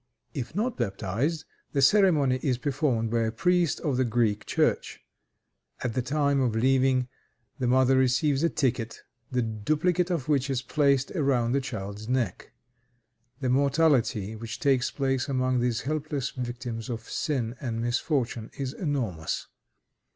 If 0.33 0.55
not 0.55 0.77
baptized, 0.77 1.45
the 1.73 1.81
ceremony 1.83 2.39
is 2.41 2.57
performed 2.57 3.11
by 3.11 3.19
a 3.21 3.31
priest 3.31 3.79
of 3.81 3.97
the 3.97 4.03
Greek 4.03 4.47
Church. 4.47 4.99
At 5.83 5.93
the 5.93 6.01
time 6.01 6.41
of 6.41 6.55
leaving, 6.55 7.07
the 7.59 7.67
mother 7.67 7.97
receives 7.97 8.41
a 8.41 8.49
ticket, 8.49 8.99
the 9.31 9.43
duplicate 9.43 10.09
of 10.09 10.27
which 10.27 10.49
is 10.49 10.63
placed 10.63 11.11
around 11.11 11.51
the 11.51 11.61
child's 11.61 12.09
neck. 12.09 12.51
The 13.41 13.49
mortality 13.49 14.35
which 14.35 14.59
takes 14.59 14.89
place 14.89 15.27
among 15.27 15.59
these 15.59 15.81
helpless 15.81 16.31
victims 16.31 16.89
of 16.89 17.07
sin 17.07 17.55
and 17.61 17.79
misfortune 17.79 18.49
is 18.57 18.73
enormous. 18.73 19.45